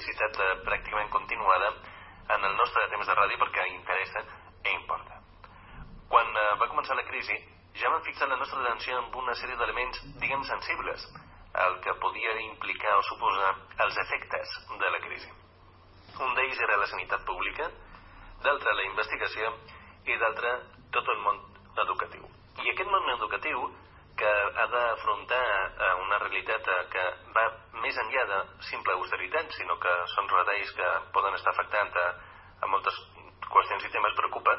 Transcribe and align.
periodicitat 0.00 0.36
eh, 0.40 0.60
pràcticament 0.64 1.10
continuada 1.10 1.74
en 2.34 2.44
el 2.44 2.54
nostre 2.56 2.86
temps 2.88 3.06
de 3.06 3.14
ràdio 3.14 3.38
perquè 3.38 3.66
interessa 3.68 4.22
i 4.64 4.72
importa. 4.72 5.18
Quan 6.08 6.26
eh, 6.26 6.56
va 6.60 6.68
començar 6.68 6.96
la 6.96 7.04
crisi, 7.04 7.36
ja 7.76 7.90
vam 7.90 8.02
fixar 8.02 8.28
la 8.28 8.38
nostra 8.40 8.62
atenció 8.62 8.96
en 8.98 9.12
una 9.14 9.34
sèrie 9.34 9.56
d'elements, 9.56 10.00
diguem, 10.22 10.42
sensibles, 10.44 11.04
el 11.66 11.76
que 11.84 11.94
podia 12.00 12.32
implicar 12.40 12.96
o 12.96 13.02
suposar 13.02 13.54
els 13.84 13.96
efectes 13.98 14.56
de 14.80 14.90
la 14.90 15.00
crisi. 15.04 15.30
Un 16.20 16.34
d'ells 16.34 16.60
era 16.64 16.80
la 16.80 16.86
sanitat 16.86 17.24
pública, 17.26 17.68
d'altre 18.42 18.74
la 18.74 18.88
investigació 18.88 19.52
i 20.06 20.16
d'altre 20.16 20.54
tot 20.96 21.08
el 21.12 21.20
món 21.26 21.40
educatiu. 21.84 22.24
I 22.64 22.72
aquest 22.72 22.88
món 22.88 23.12
educatiu 23.18 23.68
que 24.20 24.32
ha 24.62 24.66
d'afrontar 24.74 25.44
eh, 25.44 25.94
una 26.04 26.18
realitat 26.22 26.68
eh, 26.68 26.80
que 26.92 27.04
va 27.36 27.46
més 27.84 27.96
enllà 28.04 28.26
de 28.32 28.40
simple 28.68 28.96
austeritat, 28.98 29.54
sinó 29.56 29.78
que 29.82 29.94
són 30.14 30.28
retalls 30.32 30.74
que 30.76 30.90
poden 31.16 31.38
estar 31.38 31.54
afectant 31.54 31.96
a, 32.04 32.06
a 32.60 32.70
moltes 32.72 32.98
qüestions 33.50 33.86
i 33.86 33.92
temes 33.94 34.16
preocupa 34.18 34.56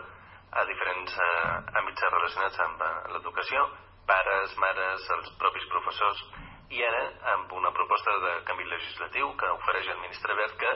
a 0.51 0.65
diferents 0.67 1.17
eh, 1.23 1.79
àmbits 1.81 2.07
relacionats 2.09 2.63
amb 2.65 2.81
eh, 2.87 2.93
l'educació, 3.13 3.67
pares, 4.09 4.55
mares, 4.59 5.05
els 5.17 5.29
propis 5.39 5.67
professors, 5.71 6.23
i 6.71 6.81
ara 6.87 7.03
amb 7.35 7.51
una 7.59 7.71
proposta 7.75 8.15
de 8.25 8.33
canvi 8.47 8.65
legislatiu 8.67 9.31
que 9.39 9.53
ofereix 9.59 9.91
el 9.91 10.01
ministre 10.03 10.35
Verd 10.39 10.57
que 10.59 10.73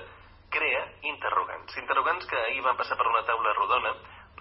crea 0.56 0.84
interrogants. 1.10 1.76
Interrogants 1.82 2.28
que 2.30 2.40
ahir 2.48 2.62
van 2.64 2.78
passar 2.80 2.98
per 3.00 3.08
una 3.10 3.24
taula 3.28 3.54
rodona 3.58 3.94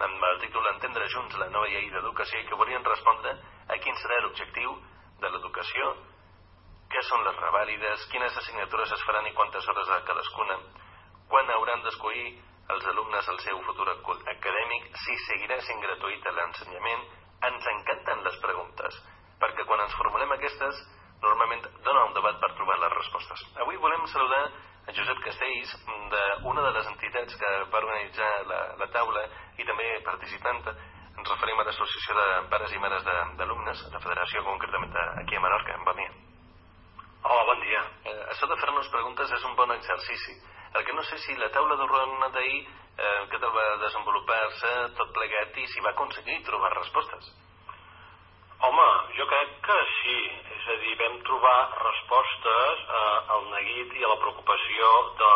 amb 0.05 0.25
el 0.29 0.41
títol 0.43 0.67
Entendre 0.73 1.07
junts 1.11 1.37
la 1.39 1.47
nova 1.51 1.69
llei 1.71 1.87
d'educació 1.91 2.41
i 2.41 2.47
que 2.49 2.59
volien 2.59 2.83
respondre 2.83 3.35
a 3.67 3.77
quin 3.81 3.95
serà 4.01 4.19
l'objectiu 4.23 4.75
de 5.21 5.31
l'educació, 5.31 5.93
què 6.91 7.01
són 7.09 7.23
les 7.25 7.37
revàlides, 7.41 8.07
quines 8.11 8.37
assignatures 8.41 8.91
es 8.97 9.05
faran 9.07 9.27
i 9.29 9.33
quantes 9.37 9.67
hores 9.67 9.89
a 9.89 10.01
cadascuna, 10.07 10.57
quan 11.29 11.49
hauran 11.55 11.81
d'escollir 11.85 12.35
els 12.73 12.85
alumnes 12.91 13.27
el 13.29 13.39
seu 13.45 13.61
futur 13.65 13.87
acadèmic, 13.91 14.91
si 15.03 15.17
seguirà 15.25 15.57
sent 15.61 15.81
gratuït 15.81 16.29
l'ensenyament, 16.37 17.07
ens 17.49 17.67
encanten 17.73 18.23
les 18.25 18.37
preguntes, 18.43 19.01
perquè 19.41 19.65
quan 19.65 19.83
ens 19.85 19.97
formulem 19.97 20.31
aquestes, 20.37 20.79
normalment 21.25 21.65
dona 21.85 22.05
un 22.09 22.15
debat 22.15 22.39
per 22.41 22.53
trobar 22.55 22.77
les 22.81 22.93
respostes. 22.93 23.43
Avui 23.65 23.77
volem 23.81 24.05
saludar 24.11 24.43
a 24.85 24.93
Josep 24.93 25.21
Castells, 25.25 25.71
d'una 26.43 26.65
de 26.67 26.73
les 26.77 26.89
entitats 26.91 27.37
que 27.41 27.51
va 27.73 27.81
organitzar 27.81 28.31
la, 28.49 28.59
la 28.81 28.89
taula 28.93 29.25
i 29.57 29.65
també 29.65 29.87
participant 30.05 30.61
ens 31.25 31.33
referim 31.33 31.59
a 31.59 31.63
l'Associació 31.65 32.13
de 32.13 32.25
Pares 32.51 32.73
i 32.75 32.79
Mares 32.81 33.05
d'Alumnes, 33.39 33.79
la 33.89 34.01
federació 34.03 34.43
concretament 34.45 34.93
aquí 35.21 35.35
a 35.35 35.41
Menorca. 35.41 35.77
Bon 35.87 35.97
dia. 35.97 36.11
Hola, 37.25 37.45
bon 37.49 37.63
dia. 37.65 37.81
Eh, 38.05 38.19
això 38.29 38.45
de 38.45 38.57
fer-nos 38.61 38.91
preguntes 38.93 39.31
és 39.33 39.45
un 39.49 39.55
bon 39.57 39.71
exercici. 39.73 40.35
El 40.77 40.85
que 40.85 40.93
no 40.93 41.01
sé 41.09 41.17
si 41.23 41.33
la 41.39 41.49
taula 41.49 41.79
de 41.79 41.87
rodona 41.89 42.29
d'ahir, 42.35 42.59
eh, 42.61 43.25
què 43.31 43.39
tal 43.41 43.55
va 43.57 43.65
desenvolupar-se, 43.81 44.73
tot 44.99 45.13
plegat, 45.17 45.57
i 45.57 45.65
si 45.73 45.81
va 45.81 45.95
aconseguir 45.95 46.43
trobar 46.45 46.75
respostes. 46.75 47.31
Home, 48.69 48.87
jo 49.17 49.25
crec 49.25 49.57
que 49.65 49.79
sí. 49.95 50.19
És 50.59 50.69
a 50.75 50.77
dir, 50.83 50.93
vam 51.01 51.17
trobar 51.25 51.57
respostes 51.81 52.85
eh, 52.85 53.33
al 53.33 53.49
neguit 53.55 53.97
i 53.97 54.05
a 54.05 54.13
la 54.13 54.21
preocupació 54.21 54.93
de, 55.23 55.33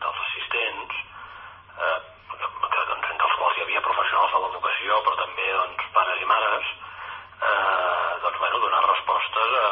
dels 0.00 0.24
assistents, 0.24 1.04
eh, 1.76 2.00
que, 2.40 2.82
doncs, 2.88 3.10
entre 3.12 3.28
els 3.28 3.38
quals 3.42 3.58
hi 3.58 3.66
havia 3.66 3.84
professionals 3.84 4.29
l'educació, 4.44 5.00
però 5.06 5.16
també 5.20 5.46
doncs, 5.52 5.88
pares 5.96 6.22
i 6.22 6.28
mares, 6.30 6.70
eh, 7.40 8.10
doncs, 8.24 8.38
bueno, 8.44 8.62
donar 8.64 8.82
respostes 8.86 9.56
a, 9.60 9.66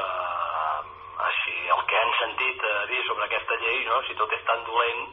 a 1.27 1.31
si 1.41 1.57
el 1.77 1.83
que 1.91 2.01
han 2.03 2.13
sentit 2.21 2.65
a 2.73 2.75
dir 2.93 3.03
sobre 3.07 3.27
aquesta 3.29 3.59
llei, 3.63 3.81
no? 3.89 4.03
si 4.09 4.17
tot 4.21 4.33
és 4.37 4.45
tan 4.51 4.65
dolent, 4.69 5.09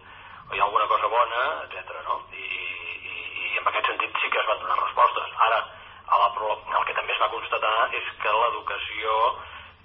o 0.50 0.54
hi 0.54 0.62
ha 0.62 0.68
alguna 0.68 0.88
cosa 0.92 1.10
bona, 1.12 1.44
etc. 1.66 1.98
No? 2.08 2.20
I, 2.38 2.46
i, 2.46 3.16
I 3.46 3.58
en 3.62 3.72
aquest 3.72 3.92
sentit 3.92 4.22
sí 4.22 4.30
que 4.30 4.42
es 4.44 4.50
van 4.52 4.62
donar 4.62 4.80
respostes. 4.84 5.36
Ara, 5.48 5.62
a 6.06 6.22
la, 6.22 6.30
el 6.80 6.86
que 6.86 6.98
també 6.98 7.14
es 7.16 7.22
va 7.22 7.32
constatar 7.34 7.76
és 7.98 8.12
que 8.22 8.34
l'educació 8.40 9.16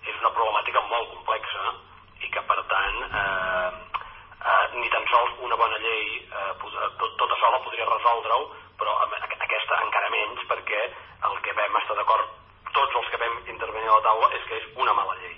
és 0.04 0.16
una 0.20 0.32
problemàtica 0.36 0.82
molt 0.90 1.14
complexa 1.14 1.72
i 2.20 2.28
que 2.32 2.42
per 2.48 2.58
tant 2.72 2.98
eh, 3.06 3.70
eh, 4.44 4.64
ni 4.76 4.88
tan 4.92 5.06
sols 5.12 5.40
una 5.48 5.56
bona 5.60 5.80
llei 5.84 6.04
eh, 6.20 6.52
tot, 6.60 7.16
tota 7.22 7.40
sola 7.40 7.62
podria 7.64 7.88
resoldre-ho 7.88 8.48
però 8.80 8.96
aquesta 9.70 9.86
encara 9.86 10.10
menys 10.10 10.46
perquè 10.50 10.80
el 11.28 11.36
que 11.44 11.52
vam 11.54 11.76
estar 11.78 11.94
d'acord 11.94 12.30
tots 12.74 12.96
els 13.00 13.10
que 13.10 13.18
vam 13.22 13.36
intervenir 13.52 13.90
a 13.90 13.98
la 13.98 14.04
taula 14.06 14.30
és 14.34 14.46
que 14.48 14.56
és 14.58 14.66
una 14.82 14.94
mala 14.98 15.14
llei 15.20 15.36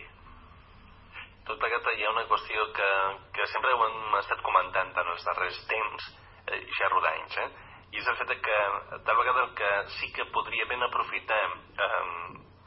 tot 1.48 1.59
plegat 1.60 1.88
hi 1.93 2.06
ha 2.06 2.12
una 2.15 2.25
qüestió 2.31 2.65
que, 2.72 2.88
que 3.37 3.47
sempre 3.53 3.75
ho 3.75 3.84
hem 3.84 4.16
estat 4.20 4.41
comentant 4.47 4.93
en 5.03 5.10
els 5.15 5.26
darrers 5.26 5.59
temps 5.69 6.09
eh, 6.48 6.62
ja 6.78 6.88
rodanys 6.88 7.37
eh? 7.44 7.48
i 7.93 8.00
és 8.00 8.09
el 8.09 8.16
fet 8.22 8.32
que 8.47 8.59
tal 9.04 9.20
vegada 9.20 9.44
el 9.44 9.53
que 9.59 9.70
sí 9.98 10.12
que 10.16 10.31
podria 10.32 10.64
ben 10.70 10.87
aprofitar 10.88 11.43
eh, 11.44 12.03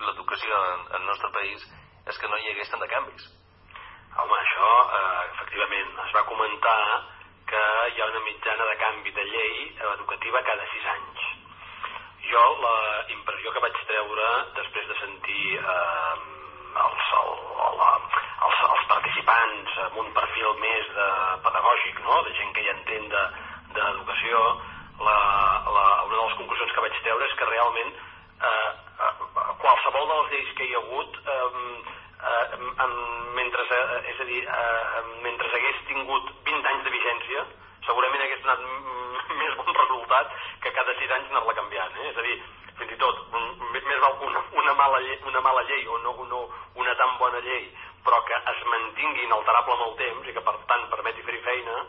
l'educació 0.06 0.62
en 0.76 0.86
el 1.00 1.10
nostre 1.10 1.32
país 1.34 1.66
és 2.06 2.22
que 2.22 2.30
no 2.30 2.38
hi 2.38 2.52
hagués 2.52 2.70
tant 2.70 2.84
de 2.84 2.90
canvis. 2.92 3.24
Home, 4.22 4.38
això 4.38 4.68
eh, 5.00 5.24
efectivament 5.32 5.98
es 6.04 6.14
va 6.14 6.28
comentar 6.30 6.78
que 7.50 7.64
hi 7.96 8.02
ha 8.02 8.12
una 8.12 8.22
mitjana 8.28 8.70
de 8.70 8.78
canvi 8.84 9.16
de 9.18 9.26
llei 9.32 9.58
educativa 9.96 10.46
cada 10.52 10.70
sis 10.76 10.92
anys. 10.94 11.25
Jo 12.30 12.44
la 12.62 12.78
impressió 13.14 13.52
que 13.54 13.62
vaig 13.64 13.82
treure 13.90 14.30
després 14.58 14.88
de 14.90 14.96
sentir 15.02 15.58
eh, 15.58 16.14
els, 16.84 17.10
el, 17.20 17.34
el, 17.66 17.84
els, 18.48 18.62
els 18.70 18.86
participants 18.92 19.76
amb 19.88 20.00
un 20.04 20.14
perfil 20.16 20.56
més 20.64 20.90
de 20.96 21.10
pedagògic, 21.46 22.02
no? 22.08 22.22
de 22.28 22.34
gent 22.40 22.56
que 22.56 22.66
hi 22.66 22.72
entén 22.74 23.12
d'educació, 23.12 24.42
de, 24.56 25.06
la, 25.06 25.18
la, 25.76 25.86
una 26.08 26.16
de 26.16 26.24
les 26.24 26.38
conclusions 26.40 26.74
que 26.74 26.86
vaig 26.88 26.98
treure 27.04 27.28
és 27.28 27.38
que 27.40 27.50
realment 27.50 27.92
eh, 27.94 28.72
eh, 29.08 29.14
qualsevol 29.62 30.10
de 30.10 30.18
les 30.22 30.32
lleis 30.34 30.56
que 30.58 30.68
hi 30.70 30.76
ha 30.76 30.82
hagut 30.82 31.20
eh, 31.36 31.50
eh, 32.32 32.90
mentre, 33.36 33.68
eh, 33.80 34.02
és 34.14 34.20
a 34.20 34.30
dir, 34.32 34.42
eh, 34.46 35.06
mentre 35.26 35.52
hagués 35.52 35.86
tingut 35.92 36.32
20 36.50 36.74
anys 36.74 36.88
de 36.88 36.96
vigència 36.96 37.46
segurament 37.86 38.24
hagués 38.26 38.42
donat 38.46 38.64
més 39.42 39.58
bon 39.60 39.74
resultat 39.78 40.32
que 40.64 40.74
cada 40.78 40.85
6 41.00 41.16
anys 41.18 41.32
anar-la 41.32 41.58
canviant 41.60 42.00
eh? 42.02 42.10
és 42.12 42.18
a 42.18 42.26
dir, 42.28 42.38
fins 42.80 42.96
i 42.96 43.02
tot 43.02 43.22
més 43.76 44.02
val 44.04 44.18
una, 44.30 44.42
una, 44.62 44.74
mala 44.80 45.02
llei, 45.04 45.20
una 45.28 45.42
mala 45.42 45.64
llei 45.70 45.86
o 45.88 46.00
no, 46.04 46.16
no 46.32 46.42
una 46.82 46.96
tan 47.02 47.18
bona 47.20 47.44
llei 47.46 47.70
però 48.06 48.22
que 48.26 48.38
es 48.38 48.66
mantingui 48.72 49.26
inalterable 49.26 49.76
amb 49.76 49.86
el 49.88 49.96
temps 50.02 50.28
i 50.30 50.36
que 50.36 50.44
per 50.46 50.56
tant 50.70 50.90
permeti 50.92 51.26
fer-hi 51.26 51.42
feina 51.46 51.80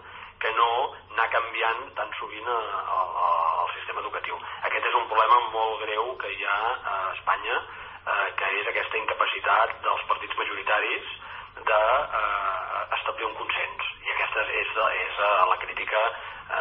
que 0.40 0.52
no 0.56 0.68
anar 1.12 1.28
canviant 1.32 1.82
tan 1.96 2.12
sovint 2.18 2.48
el, 2.52 2.68
eh, 2.76 3.62
el 3.64 3.70
sistema 3.74 4.02
educatiu. 4.04 4.38
Aquest 4.68 4.88
és 4.90 4.96
un 4.98 5.08
problema 5.10 5.40
molt 5.54 5.82
greu 5.84 6.12
que 6.20 6.32
hi 6.32 6.44
ha 6.44 6.58
a 6.92 6.96
Espanya, 7.14 7.56
eh, 7.60 8.28
que 8.40 8.50
és 8.60 8.70
aquesta 8.72 9.00
incapacitat 9.00 9.76
dels 9.86 10.04
partits 10.10 10.38
majoritaris 10.40 11.12
d'establir 11.70 13.26
eh, 13.26 13.30
un 13.30 13.36
consens. 13.40 13.92
I 14.04 14.14
aquesta 14.16 14.46
és, 14.62 14.74
és 15.04 15.20
eh, 15.28 15.32
la 15.52 15.60
crítica 15.64 16.02
eh, 16.06 16.55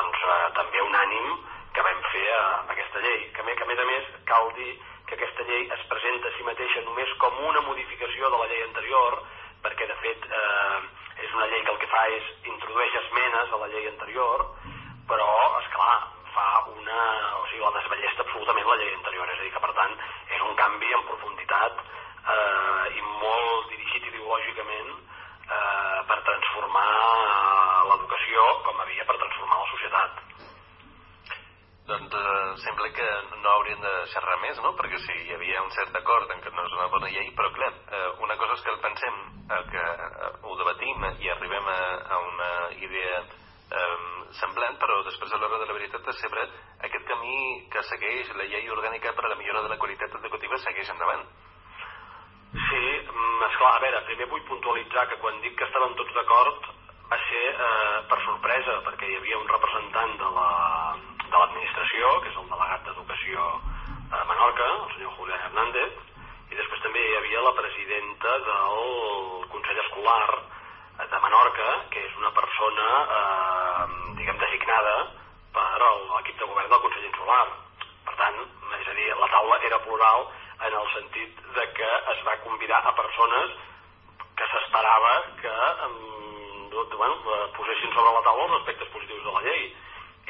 doncs, 0.00 0.22
eh, 0.34 0.52
també 0.56 0.84
unànim 0.86 1.32
que 1.74 1.84
vam 1.86 2.00
fer 2.12 2.26
amb 2.36 2.72
aquesta 2.74 3.02
llei. 3.04 3.26
Que, 3.36 3.44
que 3.44 3.66
a 3.66 3.70
més 3.70 3.82
a 3.82 3.88
més 3.90 4.08
cal 4.30 4.50
dir 4.56 4.72
que 5.08 5.18
aquesta 5.18 5.46
llei 5.48 5.66
es 5.76 5.82
presenta 5.90 6.30
a 6.30 6.36
si 6.36 6.46
mateixa 6.46 6.84
només 6.86 7.12
com 7.22 7.38
una 7.50 7.62
modificació 7.66 8.30
de 8.30 8.40
la 8.40 8.48
llei 8.52 8.64
anterior, 8.66 9.18
perquè 9.64 9.88
de 9.90 9.98
fet 10.04 10.26
eh, 10.30 10.78
és 11.26 11.34
una 11.36 11.48
llei 11.52 11.64
que 11.66 11.74
el 11.74 11.80
que 11.82 11.90
fa 11.92 12.06
és 12.16 12.30
introdueix 12.54 12.96
esmenes 13.02 13.52
a 13.52 13.60
la 13.62 13.68
llei 13.74 13.88
anterior, 13.90 14.46
però, 15.10 15.30
és 15.60 15.70
clar, 15.74 15.96
fa 16.34 16.48
una... 16.72 17.00
o 17.40 17.46
sigui, 17.50 17.64
la 17.64 17.74
desballesta 17.76 18.26
absolutament 18.26 18.70
la 18.70 18.78
llei 18.82 18.92
anterior, 18.94 19.32
és 19.34 19.40
a 19.40 19.46
dir, 19.46 19.54
que 19.56 19.64
per 19.66 19.72
tant 19.78 19.96
és 20.36 20.44
un 20.46 20.54
canvi 20.62 20.94
en 20.96 21.08
profunditat 21.10 21.82
eh, 21.82 22.84
i 22.96 23.02
molt 23.08 23.74
dirigit 23.74 24.06
ideològicament 24.12 24.94
eh, 24.94 25.98
per 26.08 26.20
transformar 26.30 26.88
l'educació 28.20 28.62
com 28.64 28.80
havia 28.80 29.04
per 29.06 29.16
transformar 29.18 29.58
la 29.60 29.70
societat. 29.70 30.20
Doncs 31.90 32.14
eh, 32.14 32.56
sembla 32.62 32.88
que 32.94 33.08
no 33.42 33.50
hauríem 33.50 33.80
de 33.80 33.92
xerrar 34.12 34.38
més, 34.42 34.58
no? 34.62 34.74
Perquè 34.76 34.98
sí, 35.00 35.16
hi 35.26 35.34
havia 35.34 35.62
un 35.62 35.70
cert 35.70 35.94
acord 35.96 36.30
en 36.30 36.40
que 36.40 36.50
no 36.54 36.64
és 36.66 36.72
una 36.76 36.88
bona 36.92 37.10
llei, 37.10 37.30
però 37.34 37.50
clar, 37.56 37.72
eh, 37.90 38.10
una 38.22 38.36
cosa 38.36 38.54
és 38.54 38.62
que 38.62 38.70
el 38.70 38.80
pensem, 38.84 39.14
eh, 39.50 39.62
que 39.72 39.84
eh, 40.06 40.30
ho 40.42 40.56
debatim 40.56 41.06
i 41.18 41.30
arribem 41.30 41.66
a, 41.66 41.80
a 42.14 42.18
una 42.28 42.50
idea 42.78 43.18
eh, 43.24 43.98
semblant, 44.38 44.78
però 44.78 45.00
després 45.02 45.32
a 45.32 45.40
l'hora 45.40 45.58
de 45.58 45.66
la 45.66 45.78
veritat 45.78 46.06
de 46.06 46.14
sempre 46.20 46.46
aquest 46.86 47.06
camí 47.08 47.66
que 47.72 47.82
segueix 47.88 48.34
la 48.36 48.46
llei 48.46 48.70
orgànica 48.70 49.14
per 49.16 49.26
a 49.26 49.32
la 49.32 49.40
millora 49.40 49.64
de 49.66 49.72
la 49.72 49.78
qualitat 49.78 50.14
educativa 50.20 50.60
segueix 50.62 50.92
endavant. 50.94 51.24
Sí, 52.50 52.84
mm, 52.84 53.42
esclar, 53.48 53.74
a 53.76 53.82
veure, 53.82 54.06
primer 54.06 54.30
vull 54.30 54.46
puntualitzar 54.46 55.08
que 55.10 55.18
quan 55.22 55.42
dic 55.42 55.58
que 55.58 55.66
estàvem 55.66 55.98
tots 55.98 56.14
d'acord 56.14 56.70
va 57.10 57.18
ser 57.26 57.46
eh, 57.50 58.02
per 58.10 58.18
sorpresa, 58.22 58.76
perquè 58.86 59.08
hi 59.08 59.16
havia 59.18 59.38
un 59.40 59.48
representant 59.50 60.12
de 60.20 60.28
la, 60.36 60.50
de 61.24 61.36
l'administració, 61.36 62.12
que 62.22 62.30
és 62.30 62.38
el 62.38 62.46
delegat 62.52 62.86
d'Educació 62.86 63.46
a 64.14 64.20
Menorca, 64.28 64.68
el 64.76 64.92
senyor 64.94 65.16
Julián 65.18 65.42
Hernández, 65.48 65.96
i 66.50 66.58
després 66.58 66.84
també 66.84 67.02
hi 67.02 67.16
havia 67.18 67.42
la 67.46 67.54
presidenta 67.58 68.36
del 68.46 68.84
Consell 69.54 69.82
Escolar 69.86 70.28
de 71.00 71.20
Menorca, 71.24 71.68
que 71.90 72.04
és 72.06 72.14
una 72.20 72.30
persona, 72.36 72.86
eh, 73.18 73.84
diguem, 74.20 74.38
designada 74.44 74.94
per 75.54 75.66
l'equip 75.82 76.38
de 76.38 76.46
govern 76.52 76.70
del 76.70 76.84
Consell 76.86 77.10
Insular. 77.10 77.44
Per 78.06 78.16
tant, 78.22 78.38
és 78.78 78.86
a 78.86 78.96
dir, 79.00 79.10
la 79.18 79.32
taula 79.34 79.58
era 79.66 79.82
plural 79.82 80.28
en 80.68 80.78
el 80.78 80.88
sentit 80.94 81.42
de 81.58 81.66
que 81.74 81.90
es 82.14 82.24
va 82.26 82.38
convidar 82.46 82.82
a 82.84 82.94
persones 82.94 83.58
que 84.38 84.50
s'esperava 84.54 85.14
que 85.42 85.56
eh, 85.70 86.19
bueno, 86.96 87.16
posessin 87.56 87.92
sobre 87.94 88.12
la 88.14 88.22
taula 88.22 88.44
els 88.46 88.58
aspectes 88.60 88.88
positius 88.94 89.24
de 89.24 89.32
la 89.32 89.42
llei. 89.46 89.62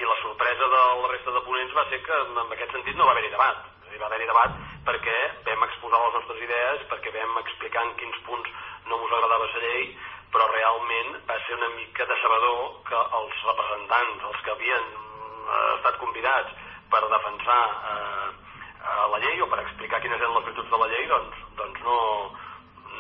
I 0.01 0.07
la 0.07 0.17
sorpresa 0.23 0.69
de 0.75 0.83
la 1.03 1.09
resta 1.13 1.35
de 1.35 1.43
ponents 1.45 1.75
va 1.77 1.85
ser 1.91 2.01
que 2.03 2.21
en 2.25 2.53
aquest 2.55 2.73
sentit 2.73 2.97
no 2.97 3.07
va 3.07 3.13
haver-hi 3.13 3.33
debat. 3.35 3.65
Dir, 3.91 3.99
va 4.01 4.07
haver-hi 4.07 4.29
debat 4.31 4.57
perquè 4.87 5.17
vam 5.47 5.67
exposar 5.67 6.01
les 6.05 6.15
nostres 6.17 6.43
idees, 6.47 6.87
perquè 6.93 7.13
vam 7.17 7.37
explicar 7.43 7.85
en 7.85 7.95
quins 8.01 8.19
punts 8.29 8.51
no 8.89 8.97
us 9.05 9.13
agradava 9.13 9.49
la 9.51 9.65
llei, 9.67 9.91
però 10.33 10.47
realment 10.49 11.19
va 11.29 11.39
ser 11.47 11.59
una 11.59 11.71
mica 11.77 12.07
decebedor 12.07 12.61
que 12.89 13.01
els 13.21 13.43
representants, 13.51 14.29
els 14.31 14.45
que 14.47 14.55
havien 14.55 14.87
eh, 14.95 15.73
estat 15.77 15.99
convidats 16.03 16.55
per 16.91 17.03
defensar 17.11 17.63
eh, 17.91 18.29
eh, 18.31 19.07
la 19.15 19.21
llei 19.25 19.43
o 19.43 19.51
per 19.51 19.61
explicar 19.65 20.01
quines 20.01 20.23
eren 20.23 20.39
les 20.39 20.47
virtuts 20.49 20.71
de 20.71 20.81
la 20.85 20.89
llei, 20.95 21.09
doncs, 21.11 21.43
doncs 21.59 21.83
no, 21.87 21.99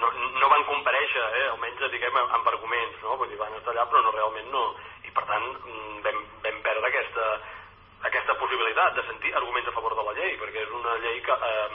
no, 0.00 0.10
no 0.40 0.48
van 0.52 0.66
compareixer, 0.68 1.24
eh, 1.38 1.46
almenys 1.52 1.86
diguem 1.92 2.18
amb 2.20 2.52
arguments, 2.52 2.98
no? 3.04 3.16
Vull 3.20 3.30
dir, 3.30 3.38
van 3.40 3.56
estar 3.58 3.74
allà 3.74 3.86
però 3.90 4.02
no 4.04 4.14
realment 4.16 4.50
no. 4.54 4.64
I 5.04 5.12
per 5.16 5.24
tant 5.28 5.46
mm, 5.46 6.00
vam, 6.06 6.20
vam 6.44 6.60
perdre 6.66 6.90
aquesta, 6.90 7.26
aquesta 8.10 8.36
possibilitat 8.40 8.96
de 8.96 9.06
sentir 9.08 9.34
arguments 9.36 9.68
a 9.68 9.76
favor 9.76 9.96
de 9.98 10.06
la 10.08 10.16
llei, 10.18 10.36
perquè 10.40 10.64
és 10.64 10.74
una 10.80 10.96
llei 11.04 11.20
que, 11.26 11.36
eh, 11.50 11.68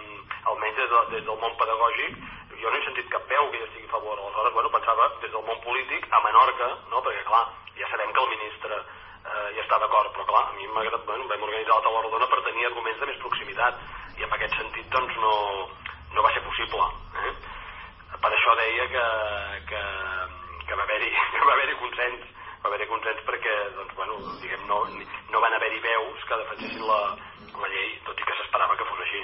almenys 0.52 0.82
des, 0.82 0.90
de, 0.90 1.04
des 1.16 1.26
del 1.30 1.40
món 1.42 1.58
pedagògic, 1.62 2.20
jo 2.62 2.72
no 2.72 2.78
he 2.78 2.86
sentit 2.86 3.10
cap 3.14 3.26
veu 3.30 3.50
que 3.52 3.62
hi 3.62 3.66
estigui 3.68 3.90
a 3.90 3.96
favor. 3.96 4.20
Aleshores, 4.20 4.54
bueno, 4.58 4.74
pensava 4.74 5.10
des 5.22 5.32
del 5.32 5.46
món 5.48 5.60
polític 5.66 6.08
a 6.12 6.22
Menorca, 6.26 6.70
no? 6.92 7.02
perquè 7.06 7.26
clar, 7.30 7.46
ja 7.80 7.90
sabem 7.92 8.14
que 8.14 8.24
el 8.24 8.32
ministre 8.36 8.80
eh, 8.80 9.50
hi 9.56 9.62
està 9.64 9.80
d'acord, 9.82 10.14
però 10.16 10.28
clar, 10.32 10.46
a 10.50 10.56
mi 10.58 10.68
m'ha 10.68 10.86
agradat, 10.86 11.06
bueno, 11.10 11.28
vam 11.32 11.50
organitzar 11.50 11.78
la 11.78 11.86
taula 11.88 12.06
rodona 12.06 12.30
per 12.32 12.44
tenir 12.48 12.70
arguments 12.70 13.02
de 13.02 13.12
més 13.12 13.22
proximitat, 13.24 13.84
i 14.16 14.24
en 14.24 14.38
aquest 14.38 14.56
sentit, 14.56 14.88
doncs, 14.94 15.18
no, 15.20 15.36
no 16.16 16.24
va 16.24 16.32
ser 16.34 16.46
possible. 16.48 16.88
Eh? 17.26 17.34
Per 18.26 18.34
això 18.34 18.54
deia 18.58 18.86
que, 18.90 19.06
que, 19.70 19.82
que 20.66 20.78
va 20.80 20.86
haver-hi 20.88 21.12
haver 21.54 21.76
consens 21.78 22.24
va 22.64 22.72
haver-hi 22.72 22.88
consens 22.90 23.20
perquè 23.28 23.56
doncs, 23.76 23.92
bueno, 24.00 24.16
diguem, 24.42 24.64
no, 24.66 24.80
no 25.30 25.42
van 25.44 25.54
haver-hi 25.54 25.82
veus 25.84 26.24
que 26.26 26.40
defensessin 26.40 26.88
la, 26.90 27.02
la 27.62 27.70
llei, 27.70 27.92
tot 28.08 28.18
i 28.18 28.26
que 28.26 28.38
s'esperava 28.40 28.78
que 28.80 28.88
fos 28.90 29.04
així. 29.06 29.22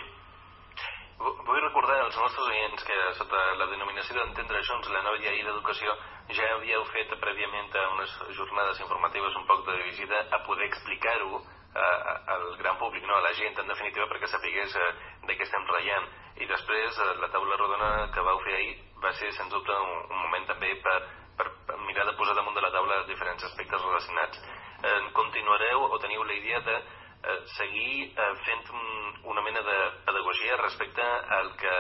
Vull 1.21 1.63
recordar 1.63 1.97
als 2.03 2.19
nostres 2.21 2.45
oients 2.53 2.85
que 2.85 2.99
sota 3.17 3.41
la 3.57 3.67
denominació 3.73 4.19
d'Entendre 4.19 4.61
Junts 4.69 4.93
la 4.93 5.01
nova 5.07 5.17
llei 5.21 5.41
d'educació 5.47 5.97
ja 6.37 6.51
havíeu 6.53 6.85
fet 6.93 7.17
prèviament 7.25 7.73
unes 7.95 8.13
jornades 8.37 8.85
informatives 8.85 9.41
un 9.41 9.49
poc 9.49 9.65
de 9.65 9.81
visita 9.81 10.21
a 10.29 10.43
poder 10.45 10.69
explicar-ho 10.69 11.41
al 11.73 12.57
gran 12.57 12.77
públic, 12.77 13.03
no, 13.05 13.15
a 13.15 13.21
la 13.21 13.33
gent, 13.33 13.57
en 13.59 13.67
definitiva, 13.67 14.07
perquè 14.11 14.27
sapigués 14.27 14.75
eh, 14.75 14.91
de 15.27 15.35
què 15.37 15.47
estem 15.47 15.67
ratllant. 15.67 16.07
I 16.41 16.47
després, 16.49 16.99
eh, 16.99 17.13
la 17.21 17.29
taula 17.31 17.57
rodona 17.59 17.91
que 18.13 18.25
vau 18.27 18.39
fer 18.45 18.55
ahir 18.55 18.77
va 19.03 19.13
ser, 19.19 19.31
sens 19.33 19.51
dubte, 19.53 19.71
un, 19.71 20.05
un 20.11 20.23
moment 20.25 20.47
també 20.49 20.73
per, 20.83 20.97
per, 21.37 21.47
per 21.67 21.77
mirar 21.87 22.05
de 22.09 22.15
posar 22.19 22.35
damunt 22.35 22.55
de 22.57 22.65
la 22.65 22.71
taula 22.75 23.03
diferents 23.07 23.43
aspectes 23.49 23.85
relacionats. 23.87 24.41
Eh, 24.83 24.97
continuareu 25.17 25.87
o 25.87 25.99
teniu 26.03 26.23
la 26.23 26.37
idea 26.37 26.59
de 26.67 26.77
eh, 26.77 27.39
seguir 27.57 28.11
eh, 28.11 28.31
fent 28.45 28.71
un, 28.75 28.87
una 29.33 29.43
mena 29.45 29.61
de 29.61 29.77
pedagogia 30.07 30.57
respecte 30.63 31.05
al 31.39 31.53
que 31.61 31.75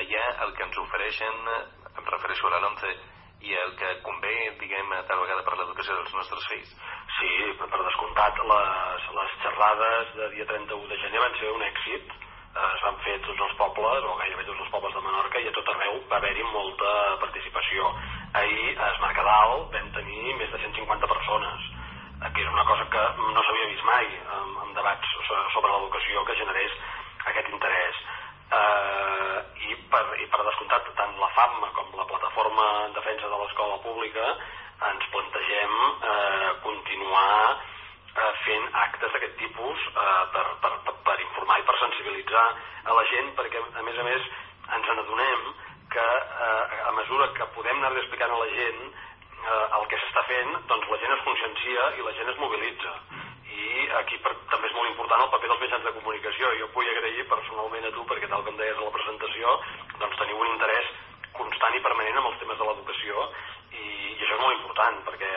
allà 0.00 0.28
el 0.46 0.54
que 0.54 0.68
ens 0.68 0.78
ofereixen, 0.86 1.42
em 1.94 2.06
refereixo 2.10 2.48
a 2.48 2.56
la 2.56 2.62
LOMCE, 2.64 2.94
i 3.44 3.52
el 3.60 3.74
que 3.76 3.90
convé, 4.04 4.34
diguem, 4.60 4.92
tal 5.08 5.20
vegada 5.20 5.42
per 5.44 5.56
l'educació 5.58 5.96
dels 5.98 6.14
nostres 6.16 6.46
fills. 6.48 6.70
Sí, 7.18 7.32
per, 7.58 7.68
per 7.72 7.80
descomptat, 7.82 8.40
les, 8.50 9.08
xerrades 9.64 10.14
de 10.14 10.28
dia 10.36 10.46
31 10.46 10.88
de 10.88 10.96
gener 10.98 11.20
van 11.20 11.34
ser 11.40 11.50
un 11.50 11.62
èxit, 11.62 12.10
eh, 12.12 12.68
es 12.76 12.82
van 12.84 12.96
fer 13.04 13.16
tots 13.24 13.40
els 13.40 13.54
pobles, 13.56 14.04
o 14.04 14.16
gairebé 14.20 14.44
tots 14.44 14.60
els 14.60 14.70
pobles 14.70 14.92
de 14.94 15.00
Menorca, 15.00 15.40
i 15.40 15.48
a 15.48 15.52
tot 15.56 15.68
arreu 15.72 16.02
va 16.10 16.16
haver-hi 16.16 16.44
molta 16.52 16.90
participació. 17.20 17.94
Ahir 18.34 18.76
a 18.78 18.90
Es 18.92 19.00
Mercadal 19.00 19.64
vam 19.72 19.88
tenir 19.96 20.36
més 20.36 20.52
de 20.52 20.58
150 20.58 21.08
persones, 21.14 21.60
eh, 22.20 22.30
que 22.34 22.42
és 22.44 22.52
una 22.52 22.64
cosa 22.64 22.84
que 22.92 23.04
no 23.32 23.42
s'havia 23.42 23.70
vist 23.72 23.84
mai 23.88 24.06
en, 24.36 24.52
en 24.66 24.74
debats 24.74 25.16
sobre 25.54 25.72
l'educació 25.72 26.24
que 26.24 26.36
generés 26.42 26.72
aquest 27.32 27.48
interès 27.48 28.02
eh, 28.52 29.38
i, 29.64 29.76
per, 29.88 30.04
i 30.20 30.26
per 30.28 30.44
descomptat 30.44 30.92
tant 30.98 31.16
la 31.18 31.32
FAM 31.38 31.70
com 31.72 31.96
la 31.96 32.10
plataforma 32.10 32.66
en 32.84 32.98
defensa 33.00 33.32
de 33.32 33.38
l'escola 33.40 33.80
pública 33.80 34.34
ens 34.92 35.08
plantegem 35.14 35.78
eh, 36.12 36.50
continuar 36.60 37.64
eh, 38.14 38.32
fent 38.44 38.66
actes 38.84 39.12
d'aquest 39.12 39.36
tipus 39.40 39.86
eh, 39.90 40.24
per, 40.34 40.46
per, 40.62 40.72
per, 41.08 41.16
informar 41.26 41.58
i 41.60 41.66
per 41.68 41.76
sensibilitzar 41.80 42.46
a 42.84 42.96
la 42.98 43.04
gent 43.10 43.32
perquè 43.38 43.62
a 43.62 43.84
més 43.86 43.98
a 43.98 44.06
més 44.06 44.28
ens 44.78 44.92
n'adonem 44.98 45.48
que 45.94 46.04
eh, 46.04 46.80
a 46.90 46.92
mesura 46.98 47.30
que 47.38 47.50
podem 47.56 47.82
anar 47.82 47.92
explicant 47.98 48.34
a 48.34 48.40
la 48.40 48.50
gent 48.54 48.80
eh, 48.84 49.66
el 49.78 49.86
que 49.90 50.00
s'està 50.02 50.24
fent, 50.30 50.56
doncs 50.70 50.90
la 50.90 51.00
gent 51.02 51.16
es 51.16 51.24
consciencia 51.28 51.88
i 51.98 52.06
la 52.06 52.14
gent 52.18 52.32
es 52.32 52.40
mobilitza 52.42 52.94
i 53.54 53.88
aquí 54.00 54.18
per, 54.22 54.32
també 54.50 54.70
és 54.70 54.76
molt 54.76 54.90
important 54.90 55.22
el 55.22 55.32
paper 55.32 55.50
dels 55.50 55.60
mitjans 55.62 55.84
de 55.86 55.92
comunicació. 55.94 56.50
Jo 56.58 56.70
vull 56.74 56.88
agrair 56.90 57.26
personalment 57.30 57.86
a 57.86 57.92
tu 57.94 58.06
perquè 58.10 58.30
tal 58.30 58.42
com 58.46 58.56
deies 58.58 58.78
a 58.78 58.86
la 58.86 58.94
presentació 58.94 59.58
doncs 60.00 60.18
teniu 60.22 60.40
un 60.42 60.50
interès 60.54 60.88
constant 61.34 61.76
i 61.76 61.82
permanent 61.84 62.18
amb 62.18 62.30
els 62.32 62.40
temes 62.42 62.58
de 62.58 62.66
l'educació 62.70 63.28
i, 63.74 63.84
i 63.84 64.22
això 64.22 64.34
és 64.38 64.42
molt 64.42 64.58
important 64.58 65.04
perquè 65.10 65.32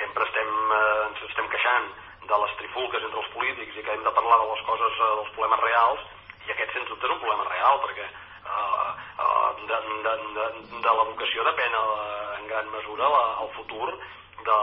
sempre 0.00 0.26
estem, 0.28 0.50
eh, 0.78 1.02
ens 1.08 1.22
estem 1.28 1.50
queixant 1.52 1.90
de 2.30 2.40
les 2.44 2.56
trifulques 2.62 3.04
entre 3.04 3.22
els 3.22 3.30
polítics 3.34 3.76
i 3.76 3.84
que 3.84 3.94
hem 3.94 4.04
de 4.06 4.16
parlar 4.16 4.40
de 4.42 4.48
les 4.52 4.64
coses, 4.68 4.98
eh, 4.98 5.12
dels 5.20 5.32
problemes 5.36 5.62
reals 5.66 6.08
i 6.46 6.52
aquest 6.54 6.74
sens 6.76 6.88
dubte 6.88 7.06
és 7.06 7.14
un 7.14 7.22
problema 7.22 7.48
real 7.50 7.80
perquè 7.84 8.06
eh, 8.06 8.90
eh, 9.24 9.50
de, 9.70 9.80
de, 10.06 10.14
de, 10.38 10.46
de 10.86 10.96
l'educació 10.98 11.46
depèn 11.50 11.76
eh, 11.80 12.24
en 12.38 12.48
gran 12.52 12.72
mesura 12.74 13.12
la, 13.14 13.22
el 13.44 13.52
futur 13.58 13.88
de, 13.90 14.58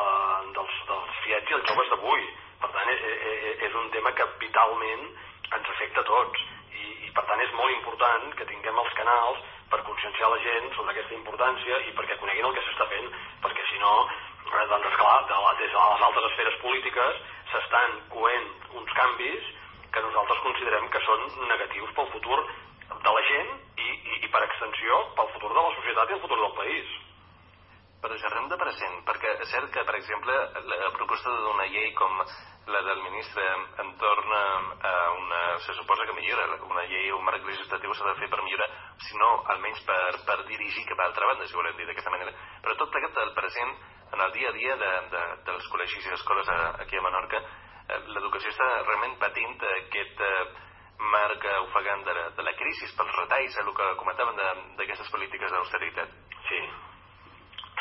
dels, 0.58 0.78
dels 0.92 1.24
fiets 1.24 1.52
i 1.52 1.58
els 1.60 1.72
joves 1.72 1.92
d'avui. 1.94 2.28
Per 2.62 2.70
tant, 2.74 2.90
és, 2.90 3.02
és 3.68 3.76
un 3.78 3.90
tema 3.94 4.14
que 4.18 4.26
vitalment 4.42 5.04
ens 5.06 5.70
afecta 5.74 6.02
a 6.02 6.08
tots. 6.08 6.46
I, 6.74 6.88
i 7.08 7.12
per 7.14 7.24
tant 7.30 7.44
és 7.44 7.54
molt 7.60 7.76
important 7.76 8.32
que 8.40 8.48
tinguem 8.50 8.82
els 8.82 8.96
canals 8.98 9.44
per 9.72 9.84
conscienciar 9.86 10.32
la 10.32 10.42
gent 10.42 10.72
sobre 10.74 10.96
aquesta 10.96 11.16
importància 11.18 11.80
i 11.86 11.94
perquè 11.98 12.18
coneguin 12.22 12.50
el 12.50 12.56
que 12.58 12.66
s'està 12.66 12.88
fent, 12.90 13.12
perquè 13.44 13.66
si 13.70 13.80
no, 13.84 13.94
doncs 14.52 14.88
esclar, 14.92 15.26
de 15.28 15.40
la, 15.44 15.54
des 15.60 15.72
de 15.72 15.78
les 15.78 16.04
altres 16.08 16.30
esferes 16.32 16.60
polítiques 16.62 17.20
s'estan 17.52 17.98
coent 18.14 18.48
uns 18.80 18.94
canvis 19.00 19.50
que 19.92 20.04
nosaltres 20.06 20.40
considerem 20.46 20.88
que 20.94 21.04
són 21.06 21.28
negatius 21.48 21.92
pel 21.96 22.12
futur 22.14 22.40
de 22.94 23.12
la 23.18 23.26
gent 23.32 23.52
i, 23.78 23.90
i, 23.90 24.22
i 24.24 24.32
per 24.32 24.44
extensió 24.46 25.04
pel 25.20 25.34
futur 25.36 25.52
de 25.52 25.62
la 25.62 25.76
societat 25.82 26.10
i 26.10 26.18
el 26.18 26.24
futur 26.24 26.40
del 26.40 26.56
país 26.62 26.96
però 28.02 28.14
xerrem 28.22 28.46
de 28.48 28.58
present, 28.62 29.00
perquè 29.08 29.32
és 29.42 29.50
cert 29.50 29.72
que, 29.74 29.84
per 29.84 29.96
exemple, 29.98 30.34
la 30.70 30.92
proposta 30.94 31.32
d'una 31.34 31.66
llei 31.72 31.90
com 31.98 32.20
la 32.70 32.82
del 32.86 33.02
ministre 33.02 33.44
entorn 33.84 34.34
a 34.38 34.94
una... 35.16 35.42
se 35.66 35.74
suposa 35.74 36.06
que 36.06 36.14
millora, 36.14 36.46
una 36.70 36.84
llei 36.92 37.10
o 37.12 37.18
un 37.18 37.26
marc 37.26 37.44
legislatiu 37.48 37.94
s'ha 37.94 38.12
de 38.12 38.20
fer 38.22 38.30
per 38.30 38.44
millorar, 38.44 38.70
si 39.02 39.18
no, 39.18 39.32
almenys 39.54 39.82
per, 39.88 40.20
per 40.30 40.38
dirigir 40.46 40.86
cap 40.86 41.02
a 41.02 41.08
altra 41.10 41.32
banda, 41.32 41.48
si 41.48 41.58
volem 41.58 41.76
dir 41.80 41.88
d'aquesta 41.90 42.14
manera. 42.14 42.36
Però 42.62 42.78
tot 42.78 42.94
plegat 42.94 43.18
del 43.18 43.34
present, 43.40 43.74
en 44.14 44.22
el 44.26 44.32
dia 44.36 44.50
a 44.50 44.56
dia 44.56 44.76
de, 44.84 44.92
de, 45.14 45.24
dels 45.50 45.68
col·legis 45.74 46.06
i 46.08 46.14
escoles 46.16 46.50
aquí 46.56 46.98
a 46.98 47.06
Menorca, 47.06 47.42
eh, 47.42 48.02
l'educació 48.16 48.54
està 48.54 48.68
realment 48.82 49.18
patint 49.22 49.56
aquest 49.76 50.22
eh, 50.28 50.44
marc 51.14 51.48
ofegant 51.62 52.04
de 52.08 52.14
la, 52.18 52.28
de 52.38 52.46
la 52.46 52.56
crisi, 52.58 52.90
pels 52.98 53.18
retalls, 53.22 53.58
el 53.62 53.74
que 53.80 53.96
comentaven 54.02 54.40
d'aquestes 54.80 55.10
polítiques 55.14 55.52
d'austeritat. 55.54 56.14
Sí, 56.50 56.62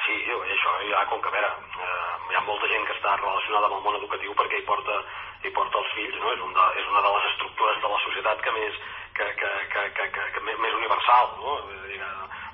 Sí, 0.06 0.14
això 0.30 0.72
ja, 0.86 1.00
com 1.10 1.18
que 1.22 1.30
a 1.30 1.34
veure, 1.34 1.48
eh, 1.82 2.10
hi 2.30 2.36
ha 2.38 2.42
molta 2.46 2.68
gent 2.70 2.84
que 2.86 2.94
està 2.94 3.16
relacionada 3.16 3.66
amb 3.66 3.78
el 3.78 3.82
món 3.86 3.96
educatiu 3.98 4.34
perquè 4.38 4.60
hi 4.60 4.66
porta, 4.68 4.98
hi 5.42 5.50
porta 5.56 5.80
els 5.80 5.94
fills, 5.96 6.18
no? 6.20 6.32
és, 6.34 6.42
un 6.46 6.52
de, 6.54 6.66
és 6.82 6.90
una 6.92 7.02
de 7.06 7.12
les 7.14 7.26
estructures 7.32 7.80
de 7.82 7.90
la 7.90 7.98
societat 8.04 8.44
que 8.44 8.52
més, 8.54 8.78
que, 9.18 9.26
que, 9.40 9.50
que, 9.72 9.84
que, 9.96 10.08
que, 10.14 10.26
que 10.36 10.44
més 10.46 10.76
universal, 10.78 11.32
no? 11.40 11.56
És 11.74 11.80
a 11.80 11.90
dir, 11.90 12.00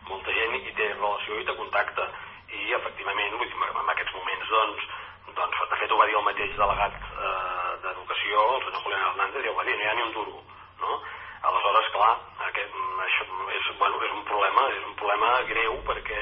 molta 0.09 0.37
gent 0.39 0.57
hi 0.57 0.75
té 0.79 0.89
relació 0.95 1.41
i 1.41 1.47
té 1.51 1.57
contacte, 1.59 2.09
efectivament, 2.77 3.37
vull 3.39 3.49
dir, 3.49 3.71
en 3.71 3.91
aquests 3.95 4.15
moments, 4.17 4.53
doncs, 4.53 4.87
doncs, 5.39 5.61
de 5.73 5.81
fet 5.81 5.93
ho 5.93 5.99
va 6.01 6.07
dir 6.11 6.17
el 6.19 6.27
mateix 6.29 6.55
delegat 6.59 6.97
eh, 7.01 7.73
d'Educació, 7.85 8.47
el 8.57 8.65
senyor 8.67 8.85
Julián 8.87 9.05
Hernández, 9.09 9.45
i 9.45 9.51
ho 9.51 9.57
va 9.59 9.67
dir, 9.69 9.77
no 9.79 9.85
hi 9.85 9.91
ha 9.91 9.97
ni 9.99 10.07
un 10.07 10.15
duro, 10.17 10.43
no? 10.85 10.99
Aleshores, 11.51 11.89
clar, 11.97 12.13
aquest, 12.49 12.77
això 13.07 13.27
és, 13.59 13.71
bueno, 13.79 14.03
és 14.07 14.13
un 14.15 14.25
problema, 14.29 14.67
és 14.77 14.85
un 14.87 14.99
problema 15.01 15.33
greu 15.49 15.79
perquè 15.89 16.21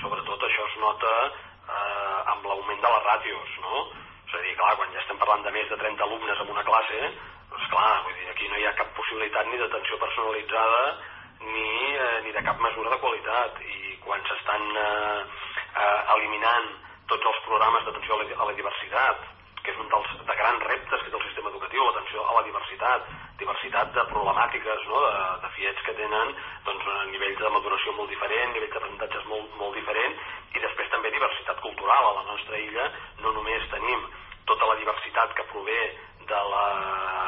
sobretot 0.00 0.46
això 0.48 0.68
es 0.70 0.78
nota 0.80 1.12
eh, 1.26 2.18
amb 2.34 2.48
l'augment 2.48 2.80
de 2.80 2.94
les 2.94 3.06
ràtios, 3.10 3.56
no? 3.66 3.84
És 4.28 4.38
a 4.38 4.42
dir, 4.46 4.56
clar, 4.60 4.74
quan 4.80 4.94
ja 4.96 5.02
estem 5.02 5.20
parlant 5.20 5.44
de 5.44 5.52
més 5.52 5.68
de 5.68 5.80
30 5.82 6.08
alumnes 6.08 6.40
en 6.40 6.52
una 6.56 6.64
classe, 6.68 7.00
doncs 7.52 7.72
clar, 7.74 7.90
vull 8.06 8.16
dir, 8.16 8.28
aquí 8.32 8.48
no 8.48 8.60
hi 8.60 8.68
ha 8.68 8.76
cap 8.78 8.94
possibilitat 8.96 9.50
ni 9.50 9.60
d'atenció 9.60 9.98
personalitzada 10.00 10.84
ni, 11.42 11.68
eh, 11.98 12.20
ni 12.24 12.32
de 12.32 12.42
cap 12.46 12.60
mesura 12.64 12.94
de 12.94 13.00
qualitat 13.02 13.60
i 13.66 13.96
quan 14.04 14.24
s'estan 14.28 14.64
eh, 14.86 15.18
eh, 15.76 16.00
eliminant 16.16 16.72
tots 17.10 17.28
els 17.30 17.40
programes 17.46 17.84
d'atenció 17.86 18.18
a 18.18 18.48
la 18.48 18.56
diversitat, 18.58 19.24
que 19.62 19.70
és 19.70 19.78
un 19.78 19.90
dels 19.92 20.14
de 20.26 20.36
grans 20.38 20.64
reptes 20.66 21.02
que 21.02 21.10
té 21.10 21.18
el 21.18 21.26
sistema 21.28 21.50
educatiu, 21.52 21.84
l'atenció 21.86 22.24
a 22.26 22.36
la 22.38 22.44
diversitat, 22.46 23.10
diversitat 23.42 23.92
de 23.96 24.04
problemàtiques, 24.10 24.86
no? 24.90 25.02
de, 25.06 25.26
de 25.44 25.50
fiets 25.56 25.84
que 25.86 25.94
tenen 25.98 26.32
doncs, 26.66 26.88
nivells 27.12 27.38
de 27.38 27.52
maduració 27.56 27.94
molt 27.98 28.10
diferent, 28.10 28.54
nivells 28.54 28.74
d'aprenentatges 28.74 29.28
molt, 29.30 29.54
molt 29.60 29.78
diferent, 29.78 30.18
i 30.56 30.64
després 30.64 30.90
també 30.94 31.14
diversitat 31.14 31.62
cultural. 31.62 32.10
A 32.10 32.16
la 32.20 32.26
nostra 32.30 32.58
illa 32.58 32.88
no 33.22 33.34
només 33.38 33.68
tenim 33.74 34.08
tota 34.50 34.66
la 34.72 34.78
diversitat 34.82 35.36
que 35.38 35.46
prové 35.52 35.80
de, 36.26 36.40
la, 36.54 36.66
eh, 36.72 37.21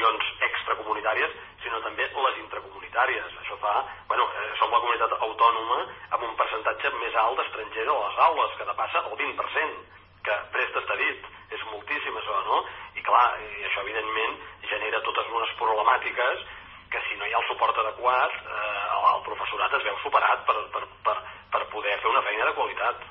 les 0.00 0.16
migracions 0.16 0.24
extracomunitàries, 0.40 1.30
sinó 1.62 1.80
també 1.84 2.06
les 2.08 2.38
intracomunitàries. 2.40 3.36
Això 3.40 3.56
fa, 3.60 3.84
bueno, 4.08 4.24
eh, 4.32 4.56
som 4.58 4.70
la 4.70 4.80
comunitat 4.80 5.12
autònoma 5.12 5.86
amb 6.10 6.22
un 6.24 6.36
percentatge 6.36 6.90
més 7.00 7.14
alt 7.14 7.36
d'estrangers 7.36 7.88
a 7.88 7.98
les 8.00 8.18
aules, 8.18 8.56
que 8.56 8.64
depassa 8.64 8.98
el 9.04 9.16
20% 9.16 9.84
que 10.24 10.34
prest 10.52 10.76
està 10.76 10.96
dit, 10.96 11.26
és 11.50 11.60
moltíssim 11.72 12.16
això, 12.16 12.40
no? 12.44 12.64
I 12.96 13.02
clar, 13.02 13.40
i 13.40 13.64
això 13.64 13.80
evidentment 13.80 14.40
genera 14.68 15.02
totes 15.02 15.28
unes 15.28 15.52
problemàtiques 15.58 16.44
que 16.90 17.00
si 17.08 17.16
no 17.16 17.26
hi 17.26 17.32
ha 17.32 17.38
el 17.38 17.48
suport 17.48 17.76
adequat, 17.76 18.32
eh, 18.32 19.14
el 19.14 19.22
professorat 19.24 19.72
es 19.74 19.84
veu 19.84 19.96
superat 20.02 20.44
per, 20.46 20.56
per, 20.72 20.84
per, 21.04 21.16
per 21.52 21.64
poder 21.72 21.98
fer 22.00 22.10
una 22.10 22.22
feina 22.22 22.46
de 22.46 22.54
qualitat. 22.54 23.08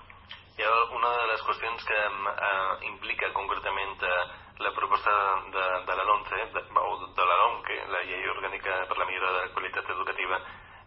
Hi 0.60 0.64
ha 0.68 0.76
una 0.92 1.10
de 1.22 1.26
les 1.32 1.42
qüestions 1.48 1.86
que 1.88 2.00
eh, 2.04 2.88
implica 2.92 3.32
concretament 3.34 4.04
eh, 4.04 4.24
la 4.60 4.74
proposta 4.76 5.12
de, 5.56 5.66
de 5.88 5.96
la 5.96 6.04
o 6.82 7.08
de 7.16 7.26
la 7.26 7.36
LOMQE, 7.42 7.78
la 7.88 8.02
Llei 8.04 8.28
Orgànica 8.28 8.86
per 8.90 8.98
la 8.98 9.06
Millora 9.06 9.32
de 9.32 9.40
la 9.40 9.54
Educativa, 10.30 10.42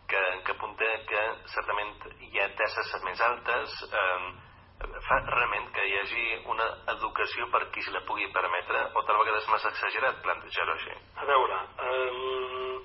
que, 0.07 0.43
que 0.45 0.53
apunta 0.53 0.85
que 1.09 1.21
certament 1.51 1.95
hi 2.21 2.39
ha 2.39 2.49
tasses 2.59 2.91
més 3.07 3.21
altes 3.25 3.75
eh, 3.89 4.89
fa 5.07 5.19
realment 5.27 5.71
que 5.75 5.85
hi 5.89 5.95
hagi 5.99 6.25
una 6.53 6.67
educació 6.95 7.47
per 7.55 7.63
qui 7.73 7.83
se 7.83 7.95
la 7.95 8.03
pugui 8.07 8.29
permetre 8.35 8.83
o 8.95 9.03
tal 9.09 9.19
vegada 9.23 9.41
és 9.41 9.49
massa 9.51 9.71
exagerat 9.73 10.21
plantejar-ho 10.23 10.75
així? 10.75 10.95
A 11.17 11.29
veure, 11.31 11.61
eh, 11.87 12.77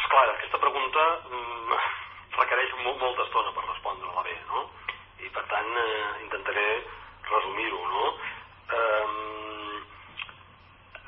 és 0.00 0.08
clar, 0.12 0.26
aquesta 0.34 0.60
pregunta 0.66 1.06
eh, 1.38 1.80
requereix 2.40 2.76
molt, 2.84 3.00
molta 3.00 3.26
estona 3.26 3.54
per 3.56 3.66
respondre-la 3.70 4.26
bé, 4.28 4.36
no? 4.52 4.66
I 5.24 5.32
per 5.32 5.46
tant 5.54 5.72
eh, 5.86 6.12
intentaré 6.26 6.68
resumir-ho, 7.30 7.82
no? 7.96 8.04
Eh, 8.76 9.08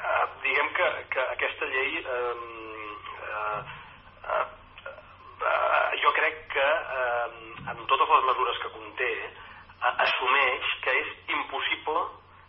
eh, 0.01 0.27
diguem 0.49 0.75
que, 0.81 0.91
que 1.13 1.31
aquesta 1.37 1.71
llei 1.77 2.03
eh, 2.03 2.35
eh, 3.29 3.81
que 6.53 6.69
eh, 6.69 7.29
amb 7.73 7.87
totes 7.91 8.15
les 8.15 8.27
mesures 8.31 8.61
que 8.63 8.73
conté, 8.77 9.13
eh, 9.27 9.93
assumeix 10.07 10.75
que 10.85 10.97
és 11.03 11.13
impossible 11.37 12.05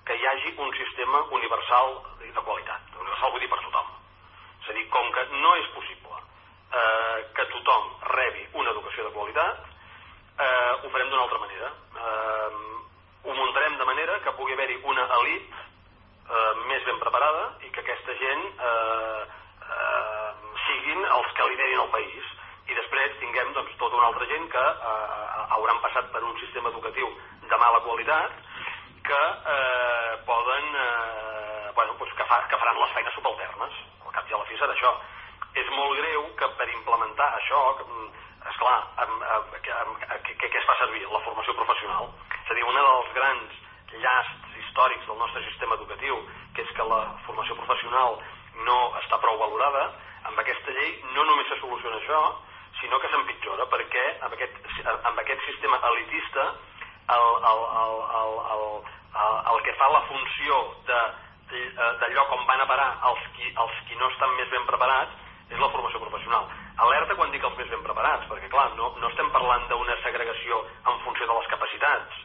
que 0.05 0.15
hi 0.19 0.25
hagi 0.27 0.53
un 0.59 0.71
sistema 0.77 1.23
universal 1.31 1.95
de 2.19 2.41
qualitat. 2.41 2.95
Universal 2.99 3.31
vull 3.31 3.43
dir 3.43 3.51
per 3.51 3.61
tothom. 3.63 3.91
És 4.63 4.69
a 4.69 4.77
dir, 4.77 4.87
com 4.91 5.11
que 5.15 5.27
no 5.43 5.55
és 5.59 5.69
possible 5.75 6.19
eh, 6.73 7.19
que 7.35 7.45
tothom 7.53 7.89
rebi 8.15 8.47
una 8.59 8.71
educació 8.71 9.07
de 9.07 9.13
qualitat, 9.15 9.67
eh, 10.39 10.71
ho 10.83 10.89
farem 10.89 11.09
d'una 11.09 11.23
altra 11.23 11.39
manera. 11.45 11.71
Eh, 12.03 12.73
ho 13.23 13.33
muntarem 13.33 13.77
de 13.77 13.85
manera 13.85 14.19
que 14.23 14.35
pugui 14.39 14.53
haver-hi 14.53 14.79
una 14.83 15.07
elit 15.19 15.53
eh, 15.55 16.53
més 16.67 16.83
ben 16.89 16.99
preparada 16.99 17.45
i 17.63 17.71
que 17.71 17.83
aquesta 17.83 18.17
gent 18.19 18.43
eh, 18.69 19.21
eh, 19.77 20.31
siguin 20.65 21.05
els 21.05 21.35
que 21.37 21.49
liderin 21.51 21.85
el 21.85 21.93
país 21.95 22.31
i 22.67 22.75
després 22.79 23.19
tinguem 23.21 23.53
doncs, 23.55 23.75
tota 23.93 24.01
una 24.01 24.07
altra 24.09 24.25
gent 24.25 24.49
que 24.49 24.57
eh, 24.57 25.53
hauran 25.53 25.79
passat 25.81 26.09
per 26.11 26.23
un 26.25 26.33
sistema 26.39 26.69
educatiu 26.69 27.09
de 27.49 27.57
mala 27.61 27.79
qualitat 27.85 28.31
que 29.05 29.21
eh, 29.53 30.13
poden 30.25 30.65
eh, 30.73 31.71
bueno, 31.75 31.93
doncs 31.99 32.13
que, 32.17 32.25
fa, 32.25 32.41
que 32.49 32.57
faran 32.57 32.79
les 32.81 32.93
feines 32.95 33.13
subalternes 33.13 33.73
al 34.05 34.15
cap 34.15 34.29
i 34.29 34.33
a 34.33 34.39
la 34.41 34.47
fi 34.49 34.57
serà 34.57 34.73
això 34.73 34.93
és 35.61 35.69
molt 35.77 35.93
greu 35.99 36.25
que 36.39 36.49
per 36.57 36.69
implementar 36.73 37.27
això 37.37 37.59
mm, 37.85 38.07
amb, 39.03 39.27
amb, 39.35 39.53
què, 39.61 40.49
es 40.49 40.65
fa 40.65 40.77
servir? 40.79 41.05
La 41.11 41.21
formació 41.27 41.53
professional 41.59 42.09
és 42.39 42.49
a 42.49 42.57
dir, 42.57 42.65
un 42.65 42.79
dels 42.79 43.11
grans 43.19 43.59
llasts 43.93 44.57
històrics 44.63 45.05
del 45.05 45.21
nostre 45.21 45.43
sistema 45.51 45.77
educatiu 45.77 46.17
que 46.55 46.65
és 46.65 46.73
que 46.73 46.87
la 46.89 47.03
formació 47.27 47.59
professional 47.61 48.17
no 48.65 48.79
està 49.03 49.21
prou 49.21 49.37
valorada 49.37 49.85
amb 50.31 50.41
aquesta 50.41 50.73
llei 50.73 50.97
no 51.13 51.27
només 51.29 51.53
se 51.53 51.59
soluciona 51.61 52.01
això 52.01 52.23
sinó 52.83 52.99
que 52.99 53.09
s'empitjora 53.09 53.65
perquè 53.71 54.05
amb 54.27 54.35
aquest, 54.35 54.55
amb 54.91 55.19
aquest 55.23 55.45
sistema 55.47 55.79
elitista 55.89 56.47
el, 57.15 57.27
el, 57.51 57.61
el, 57.83 57.95
el, 58.19 58.33
el, 58.53 58.65
el, 59.23 59.37
el 59.53 59.61
que 59.67 59.75
fa 59.79 59.91
la 59.93 60.01
funció 60.11 60.63
de 60.89 61.03
d'allò 61.53 62.23
com 62.31 62.45
van 62.49 62.63
a 62.63 62.67
parar 62.67 62.89
els 63.09 63.23
qui, 63.35 63.47
els 63.47 63.79
qui 63.87 63.97
no 63.99 64.09
estan 64.09 64.31
més 64.39 64.49
ben 64.49 64.65
preparats 64.65 65.51
és 65.51 65.59
la 65.59 65.69
formació 65.69 65.99
professional. 66.01 66.47
Alerta 66.85 67.15
quan 67.19 67.31
dic 67.33 67.43
els 67.45 67.57
més 67.59 67.69
ben 67.69 67.83
preparats, 67.85 68.25
perquè 68.29 68.49
clar, 68.49 68.71
no, 68.79 68.89
no 68.97 69.11
estem 69.11 69.29
parlant 69.35 69.67
d'una 69.69 69.97
segregació 70.01 70.63
en 70.89 70.99
funció 71.05 71.27
de 71.29 71.37
les 71.37 71.51
capacitats, 71.51 72.23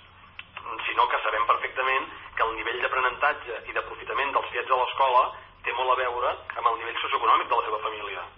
sinó 0.87 1.09
que 1.12 1.21
sabem 1.27 1.45
perfectament 1.50 2.09
que 2.38 2.47
el 2.47 2.57
nivell 2.57 2.81
d'aprenentatge 2.85 3.62
i 3.69 3.77
d'aprofitament 3.77 4.33
dels 4.33 4.50
fiets 4.55 4.73
a 4.73 4.81
l'escola 4.81 5.23
té 5.67 5.77
molt 5.77 5.93
a 5.93 6.00
veure 6.00 6.35
amb 6.57 6.73
el 6.73 6.83
nivell 6.83 7.00
socioeconòmic 7.05 7.49
de 7.53 7.61
la 7.61 7.69
seva 7.69 7.85
família. 7.85 8.29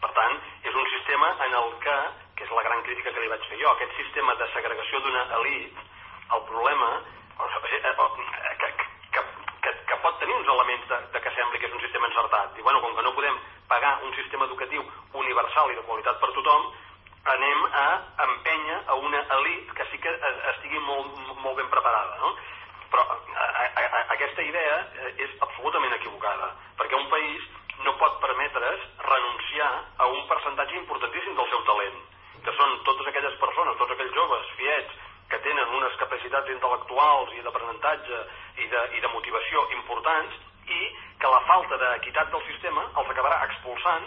Per 0.00 0.10
tant, 0.16 0.36
és 0.64 0.74
un 0.74 0.86
sistema 0.94 1.30
en 1.46 1.56
el 1.60 1.72
que, 1.84 1.96
que 2.36 2.44
és 2.46 2.52
la 2.56 2.66
gran 2.66 2.82
crítica 2.86 3.12
que 3.12 3.24
li 3.24 3.32
vaig 3.32 3.46
fer 3.50 3.58
jo, 3.60 3.72
aquest 3.72 3.96
sistema 4.00 4.34
de 4.40 4.48
segregació 4.54 5.00
d'una 5.04 5.24
elit, 5.40 5.80
el 6.36 6.44
problema 6.48 6.90
eh, 6.96 7.80
eh, 7.80 8.56
que, 8.60 8.70
que, 9.12 9.24
que, 9.64 9.72
que 9.90 9.98
pot 10.04 10.20
tenir 10.20 10.36
uns 10.36 10.52
elements 10.54 10.86
de, 10.88 11.00
de 11.14 11.20
que 11.24 11.34
sembli 11.36 11.60
que 11.60 11.68
és 11.68 11.74
un 11.76 11.84
sistema 11.84 12.08
encertat. 12.08 12.56
I 12.58 12.62
bueno, 12.62 12.80
com 12.84 12.94
que 12.96 13.04
no 13.04 13.14
podem 13.16 13.36
pagar 13.68 13.98
un 14.06 14.14
sistema 14.14 14.48
educatiu 14.48 14.86
universal 15.24 15.72
i 15.72 15.78
de 15.78 15.84
qualitat 15.88 16.20
per 16.22 16.32
tothom, 16.36 16.70
anem 17.34 17.66
a 17.76 17.86
empènyer 18.24 18.78
a 18.88 18.96
una 18.96 19.20
elit 19.36 19.72
que 19.76 19.86
sí 19.90 20.00
que 20.00 20.12
estigui 20.54 20.80
molt, 20.86 21.18
molt 21.44 21.56
ben 21.58 21.68
preparada, 21.68 22.16
no? 22.24 22.32
Però 22.90 23.04
a, 23.04 23.44
a, 23.44 23.82
a, 23.84 24.00
aquesta 24.16 24.42
idea 24.42 24.78
és 25.16 25.34
absolutament 25.44 25.92
equivocada, 25.98 26.54
perquè 26.80 26.96
un 26.96 27.10
país 27.12 27.44
no 27.84 27.94
pot 28.00 28.18
permetre's 28.24 28.80
renunciar 29.04 29.70
a 29.98 30.08
un 30.08 30.26
percentatge 30.28 30.76
importantíssim 30.80 31.36
del 31.36 31.48
seu 31.52 31.62
talent, 31.68 32.00
que 32.44 32.56
són 32.56 32.80
totes 32.88 33.08
aquelles 33.12 33.36
persones, 33.40 33.78
tots 33.78 33.94
aquells 33.94 34.16
joves, 34.16 34.50
fiets, 34.58 34.98
que 35.30 35.38
tenen 35.44 35.76
unes 35.78 35.96
intel·lectuals 37.00 37.32
i 37.34 37.42
d'aprenentatge 37.42 38.18
i, 38.60 38.66
de, 38.68 38.80
i 38.96 39.00
de 39.00 39.08
motivació 39.08 39.64
importants 39.72 40.34
i 40.68 40.80
que 41.20 41.28
la 41.28 41.40
falta 41.48 41.76
d'equitat 41.80 42.30
del 42.30 42.42
sistema 42.46 42.84
els 42.96 43.08
acabarà 43.10 43.44
expulsant 43.46 44.04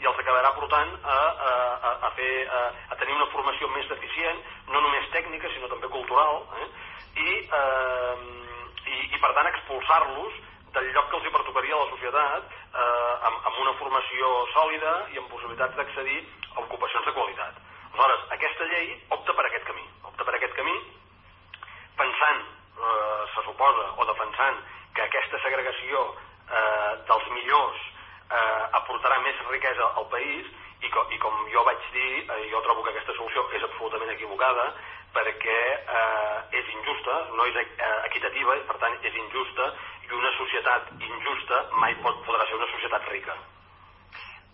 i 0.00 0.06
els 0.06 0.18
acabarà 0.18 0.52
portant 0.54 0.90
a, 1.02 1.16
a, 1.48 1.90
a, 2.08 2.10
fer, 2.16 2.46
a, 2.48 2.60
a 2.90 2.96
tenir 3.00 3.14
una 3.14 3.30
formació 3.32 3.68
més 3.72 3.86
deficient, 3.88 4.40
no 4.68 4.80
només 4.80 5.08
tècnica, 5.12 5.48
sinó 5.54 5.68
també 5.70 5.88
cultural, 5.88 6.42
eh? 6.60 6.66
I, 7.14 7.30
eh, 7.46 8.16
i, 8.90 8.96
i 9.14 9.20
per 9.22 9.30
tant 9.36 9.46
expulsar-los 9.52 10.40
del 10.74 10.90
lloc 10.90 11.08
que 11.10 11.20
els 11.20 11.28
hi 11.28 11.32
pertocaria 11.36 11.76
a 11.76 11.84
la 11.84 11.92
societat 11.92 12.50
eh, 12.50 13.14
amb, 13.30 13.38
amb 13.38 13.62
una 13.62 13.76
formació 13.78 14.32
sòlida 14.52 14.96
i 15.14 15.22
amb 15.22 15.30
possibilitats 15.30 15.78
d'accedir 15.78 16.18
a 16.56 16.66
ocupacions 16.66 17.06
de 17.06 17.14
qualitat. 17.14 17.62
Aleshores, 17.94 18.26
aquesta 18.34 18.66
llei 18.72 18.90
opta 19.14 19.38
per 19.38 19.46
aquest 19.46 19.70
camí, 19.70 19.86
opta 20.10 20.26
per 20.26 20.34
aquest 20.34 20.58
camí 20.58 20.74
pensant, 21.98 22.44
eh, 22.78 23.22
se 23.34 23.44
suposa, 23.46 23.86
o 23.96 24.06
defensant 24.10 24.60
que 24.94 25.02
aquesta 25.02 25.40
segregació 25.42 26.04
eh, 26.10 26.92
dels 27.08 27.30
millors 27.36 27.80
eh, 28.30 28.62
aportarà 28.80 29.20
més 29.24 29.40
riquesa 29.50 29.90
al 30.00 30.06
país 30.12 30.50
i, 30.84 30.90
co 30.92 31.06
i 31.14 31.18
com 31.22 31.46
jo 31.52 31.64
vaig 31.66 31.88
dir, 31.94 32.10
eh, 32.24 32.42
jo 32.52 32.62
trobo 32.66 32.84
que 32.84 32.92
aquesta 32.94 33.16
solució 33.16 33.46
és 33.56 33.64
absolutament 33.66 34.12
equivocada 34.14 34.68
perquè 35.14 35.58
eh, 35.74 36.58
és 36.60 36.70
injusta, 36.76 37.18
no 37.38 37.46
és 37.50 37.58
eh, 37.62 37.98
equitativa 38.10 38.56
i 38.58 38.64
per 38.68 38.78
tant 38.82 38.96
és 39.00 39.18
injusta 39.24 39.70
i 40.04 40.14
una 40.18 40.32
societat 40.38 40.90
injusta 40.98 41.60
mai 41.82 41.94
pot, 42.02 42.18
podrà 42.26 42.46
ser 42.48 42.58
una 42.58 42.70
societat 42.72 43.06
rica. 43.12 43.36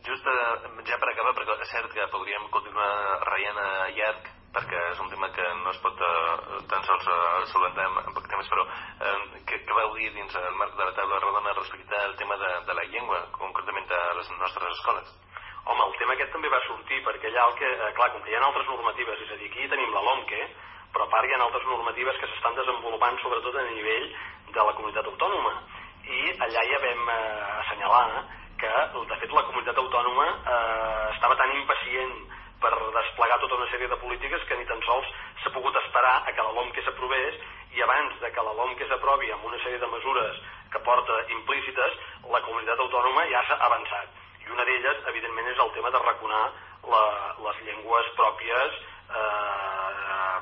Just 0.07 0.29
eh, 0.29 0.85
ja 0.89 1.01
per 1.01 1.13
acabar, 1.13 1.33
perquè 1.37 1.57
és 1.65 1.73
cert 1.73 1.97
que 1.97 2.11
podríem 2.13 2.47
continuar 2.53 2.93
raient 3.29 3.59
a 3.65 3.71
llarg, 3.97 4.31
perquè 4.55 4.79
és 4.93 5.01
un 5.03 5.11
tema 5.13 5.29
que 5.35 5.47
no 5.63 5.71
es 5.71 5.81
pot 5.85 6.01
eh, 6.03 6.61
tan 6.71 6.83
sols 6.87 7.07
eh, 7.07 7.43
solventar 7.53 7.87
en, 7.87 7.99
en 8.09 8.17
poc 8.17 8.27
temps, 8.31 8.49
però 8.51 8.65
eh, 8.67 9.17
què, 9.47 9.61
què 9.67 9.77
vau 9.77 9.95
dir 9.99 10.11
dins 10.17 10.39
el 10.41 10.57
marc 10.59 10.75
de 10.79 10.89
la 10.89 10.95
taula 10.97 11.21
redona 11.23 11.57
respecte 11.59 11.99
al 11.99 12.17
tema 12.19 12.39
de, 12.41 12.51
de 12.67 12.79
la 12.79 12.87
llengua, 12.93 13.21
concretament 13.37 13.95
a 13.95 14.01
les 14.19 14.33
nostres 14.39 14.75
escoles? 14.79 15.13
Home, 15.67 15.85
el 15.87 15.97
tema 16.01 16.17
aquest 16.17 16.33
també 16.35 16.51
va 16.51 16.63
sortir 16.67 17.03
perquè 17.07 17.31
allà 17.31 17.47
el 17.51 17.57
que, 17.61 17.71
eh, 17.71 17.93
clar, 17.99 18.11
com 18.15 18.25
que 18.25 18.33
hi 18.33 18.39
ha 18.39 18.43
altres 18.49 18.67
normatives, 18.73 19.23
és 19.27 19.37
a 19.37 19.39
dir, 19.39 19.53
aquí 19.53 19.71
tenim 19.71 19.95
la 19.95 20.05
LOMQE, 20.09 20.43
però 20.91 21.07
a 21.07 21.13
part 21.13 21.29
hi 21.29 21.37
ha 21.37 21.41
altres 21.45 21.67
normatives 21.71 22.19
que 22.19 22.31
s'estan 22.31 22.59
desenvolupant 22.59 23.19
sobretot 23.23 23.57
a 23.57 23.67
nivell 23.71 24.11
de 24.51 24.67
la 24.67 24.75
comunitat 24.75 25.07
autònoma 25.07 25.55
i 26.11 26.21
allà 26.47 26.67
ja 26.73 26.83
vam 26.83 27.11
eh, 27.15 27.61
assenyalar 27.63 28.25
que 28.61 28.71
de 29.11 29.19
fet 29.23 29.33
la 29.33 29.45
comunitat 29.47 29.79
autònoma 29.79 30.27
eh, 30.27 31.07
estava 31.15 31.39
tan 31.39 31.55
impacient 31.55 32.17
per 32.61 32.73
desplegar 32.95 33.39
tota 33.41 33.57
una 33.57 33.69
sèrie 33.73 33.89
de 33.89 33.99
polítiques 34.03 34.45
que 34.49 34.57
ni 34.59 34.67
tan 34.69 34.81
sols 34.87 35.09
s'ha 35.43 35.53
pogut 35.55 35.77
esperar 35.83 36.17
a 36.27 36.33
que 36.33 36.45
la 36.47 36.55
LOMQUE 36.59 36.85
s'aprovés 36.85 37.37
i 37.77 37.83
abans 37.83 38.17
de 38.21 38.31
que 38.35 38.45
la 38.47 38.55
LOMQUE 38.59 38.89
s'aprovi 38.89 39.31
amb 39.33 39.45
una 39.49 39.61
sèrie 39.65 39.79
de 39.79 39.91
mesures 39.95 40.41
que 40.73 40.83
porta 40.87 41.17
implícites, 41.37 41.99
la 42.31 42.43
comunitat 42.47 42.79
autònoma 42.79 43.27
ja 43.31 43.43
s'ha 43.49 43.59
avançat. 43.69 44.09
I 44.45 44.53
una 44.55 44.65
d'elles, 44.69 45.03
evidentment, 45.13 45.49
és 45.51 45.59
el 45.65 45.73
tema 45.77 45.91
de 45.91 46.03
raconar 46.05 46.45
la, 46.93 47.03
les 47.47 47.63
llengües 47.67 48.11
pròpies 48.19 48.79
eh, 49.21 50.39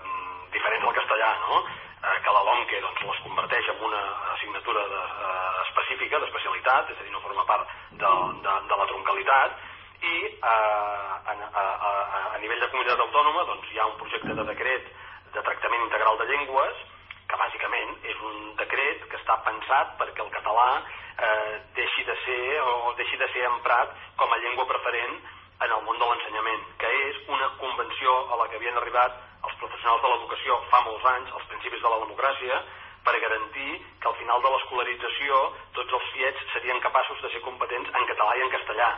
diferents 0.53 0.85
al 0.85 0.97
castellà, 1.01 1.31
no? 1.47 1.63
Eh, 1.99 2.19
que 2.25 2.35
la 2.37 2.45
LOMQUE 2.51 2.83
doncs, 2.85 3.07
les 3.11 3.25
converteix 3.25 3.73
en 3.73 3.83
una 3.89 4.03
assignatura 4.35 4.85
de, 4.93 5.03
eh, 5.31 5.65
específica, 5.67 6.21
d'especialitat, 6.23 6.93
és 6.93 7.01
a 7.01 7.07
dir, 7.07 7.13
no 7.15 7.25
forma 7.25 7.47
part 7.49 7.75
de, 7.91 8.13
de, 8.45 8.61
de 8.73 8.81
la 8.83 8.89
troncalitat, 8.93 9.59
i 10.03 10.15
eh, 10.27 10.39
a, 10.43 11.33
a, 11.33 11.65
a, 11.89 11.93
a 12.35 12.39
nivell 12.43 12.61
de 12.63 12.71
comunitat 12.73 13.03
autònoma 13.07 13.47
doncs, 13.51 13.73
hi 13.73 13.81
ha 13.81 13.89
un 13.91 13.99
projecte 14.03 14.37
de 14.39 14.45
decret 14.53 14.93
de 15.35 15.43
tractament 15.43 15.85
integral 15.87 16.21
de 16.21 16.29
llengües 16.31 16.85
que 17.29 17.41
bàsicament 17.41 17.97
és 18.13 18.21
un 18.31 18.55
decret 18.61 19.05
que 19.11 19.19
està 19.21 19.37
pensat 19.47 19.97
perquè 20.01 20.25
el 20.25 20.33
català 20.37 20.69
eh, 20.79 21.59
deixi 21.77 22.05
de 22.09 22.17
ser 22.25 22.61
o 22.63 22.95
deixi 23.01 23.19
de 23.21 23.29
ser 23.35 23.45
emprat 23.51 23.93
com 24.17 24.33
a 24.33 24.41
llengua 24.45 24.69
preferent 24.71 25.19
en 25.67 25.73
el 25.75 25.83
món 25.85 25.99
de 25.99 26.07
l'ensenyament, 26.07 26.67
que 26.79 26.91
és 27.09 27.17
una 27.35 27.49
convenció 27.59 28.15
a 28.33 28.39
la 28.39 28.47
que 28.49 28.59
havien 28.61 28.77
arribat 28.79 29.17
els 29.43 29.57
professionals 29.63 30.03
de 30.05 30.11
l'educació 30.13 30.59
fa 30.71 30.83
molts 30.87 31.07
anys, 31.13 31.33
als 31.35 31.49
principis 31.51 31.83
de 31.83 31.91
la 31.91 31.99
democràcia, 32.05 32.61
per 33.05 33.15
garantir 33.25 33.71
que 34.01 34.09
al 34.11 34.17
final 34.21 34.43
de 34.45 34.53
l'escolarització 34.55 35.39
tots 35.79 35.99
els 35.99 36.11
fiets 36.15 36.49
serien 36.55 36.81
capaços 36.85 37.23
de 37.25 37.31
ser 37.35 37.43
competents 37.47 37.91
en 37.91 38.11
català 38.13 38.37
i 38.39 38.45
en 38.47 38.53
castellà. 38.55 38.91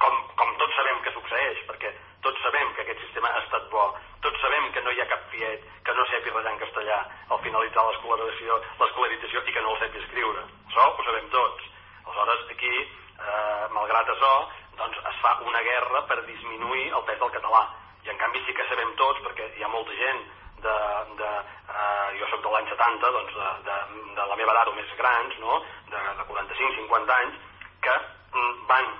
Com, 0.00 0.14
com 0.36 0.54
tots 0.60 0.76
sabem 0.78 1.02
que 1.04 1.12
succeeix, 1.12 1.58
perquè 1.68 1.90
tots 2.24 2.40
sabem 2.44 2.72
que 2.76 2.84
aquest 2.84 3.02
sistema 3.04 3.32
ha 3.34 3.42
estat 3.42 3.66
bo, 3.72 3.84
tots 4.24 4.40
sabem 4.44 4.70
que 4.72 4.82
no 4.84 4.92
hi 4.92 5.00
ha 5.02 5.08
cap 5.10 5.26
fiet 5.32 5.66
que 5.84 5.94
no 5.96 6.06
sepi 6.12 6.32
rajar 6.32 6.54
en 6.54 6.62
castellà 6.62 6.98
al 7.34 7.42
finalitzar 7.44 7.84
l'escolarització 7.88 9.44
i 9.44 9.52
que 9.52 9.62
no 9.64 9.74
el 9.74 9.80
sepi 9.82 10.02
escriure. 10.02 10.46
Això 10.68 10.88
ho 10.88 11.04
sabem 11.06 11.28
tots. 11.34 11.68
Aleshores, 12.06 12.44
aquí, 12.56 12.74
eh, 12.80 13.64
malgrat 13.76 14.12
això, 14.14 14.32
doncs 14.80 15.00
es 15.12 15.20
fa 15.22 15.36
una 15.46 15.62
guerra 15.68 16.04
per 16.10 16.20
disminuir 16.26 16.86
el 16.92 17.06
pes 17.08 17.18
del 17.20 17.32
català. 17.36 17.62
I 18.04 18.12
en 18.12 18.20
canvi 18.20 18.44
sí 18.46 18.54
que 18.56 18.68
sabem 18.68 18.94
tots, 19.00 19.20
perquè 19.26 19.50
hi 19.56 19.64
ha 19.64 19.72
molta 19.72 19.96
gent 20.00 20.24
de, 20.64 20.76
de 21.20 21.30
eh, 21.32 22.08
jo 22.20 22.30
sóc 22.30 22.42
de 22.44 22.54
l'any 22.54 22.68
70, 22.72 23.12
doncs 23.18 23.36
de, 23.36 23.50
de, 23.68 23.76
de 24.16 24.26
la 24.32 24.40
meva 24.40 24.56
edat 24.56 24.72
o 24.72 24.76
més 24.76 24.96
grans, 25.00 25.38
no? 25.44 25.60
de, 25.92 26.00
de 26.20 26.28
45-50 26.32 27.16
anys, 27.18 27.38
que 27.84 27.96
mm, 27.96 28.66
van 28.68 28.92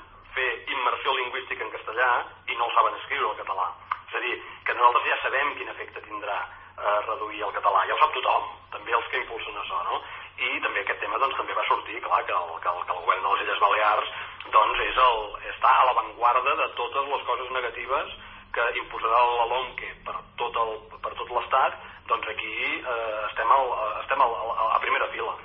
immersió 0.80 1.14
lingüística 1.16 1.64
en 1.64 1.72
castellà 1.75 2.10
i 2.49 2.56
no 2.56 2.66
el 2.66 2.75
saben 2.76 2.96
escriure 3.00 3.30
el 3.30 3.38
català. 3.42 3.68
És 4.08 4.16
a 4.18 4.25
dir, 4.25 4.38
que 4.66 4.75
nosaltres 4.75 5.06
ja 5.10 5.18
sabem 5.22 5.52
quin 5.58 5.68
efecte 5.75 6.02
tindrà 6.06 6.38
eh, 6.40 6.99
reduir 7.06 7.44
el 7.46 7.54
català, 7.58 7.84
ja 7.87 7.94
ho 7.94 8.00
sap 8.00 8.16
tothom, 8.16 8.49
també 8.75 8.96
els 8.96 9.12
que 9.12 9.20
impulsen 9.22 9.60
això, 9.62 9.84
no? 9.90 10.00
I 10.40 10.56
també 10.64 10.82
aquest 10.82 11.02
tema 11.04 11.20
doncs, 11.20 11.37
també 11.37 11.54
va 11.54 11.66
sortir, 11.68 12.00
clar, 12.06 12.25
que 12.25 12.34
el, 12.34 12.56
que 12.64 12.72
el, 12.72 12.82
que 12.88 12.96
el 12.96 13.04
govern 13.04 13.22
de 13.26 13.34
les 13.34 13.44
Illes 13.44 13.62
Balears 13.62 14.12
doncs 14.54 14.82
és 14.87 14.99
el, 15.04 15.20
està 15.52 15.75
a 15.76 15.87
l'avantguarda 15.90 16.56
de 16.62 16.68
totes 16.80 17.12
les 17.12 17.26
coses 17.28 17.52
negatives 17.54 18.16
que 18.56 18.64
imposarà 18.82 19.20
la 19.37 19.46
LOMQUE 19.52 19.92
per 20.06 20.16
tot 20.40 20.56
el, 20.64 20.72
per 21.04 21.12
tot 21.20 21.30
l'Estat, 21.37 21.76
doncs 22.10 22.32
aquí 22.32 22.56
eh, 22.80 23.20
estem, 23.28 23.52
al, 23.58 23.70
estem 24.02 24.26
al, 24.26 24.34
a 24.75 24.80
primera 24.82 25.06
fila. 25.14 25.37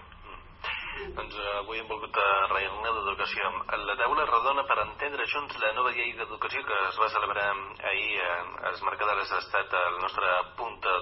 Eh, 1.55 1.59
avui 1.59 1.79
hem 1.79 1.87
volgut 1.87 2.17
reunir 2.51 2.91
d'educació. 2.95 3.49
La 3.87 3.95
taula 3.99 4.25
redona 4.27 4.63
per 4.67 4.75
entendre 4.81 5.27
junts 5.31 5.55
la 5.61 5.71
nova 5.77 5.93
llei 5.95 6.11
d'educació 6.17 6.63
que 6.67 6.79
es 6.89 6.97
va 6.99 7.07
celebrar 7.13 7.45
ahir 7.91 8.19
eh, 8.19 8.27
a 8.67 8.73
les 8.73 8.81
Mercadores 8.83 9.31
ha 9.31 9.39
estat 9.43 9.75
el 9.79 9.95
nostre 10.01 10.33
punt 10.59 10.75
de, 10.83 10.95